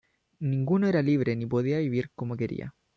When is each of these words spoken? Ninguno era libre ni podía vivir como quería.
Ninguno 0.49 0.87
era 0.87 1.03
libre 1.03 1.35
ni 1.35 1.45
podía 1.45 1.77
vivir 1.77 2.09
como 2.15 2.35
quería. 2.35 2.73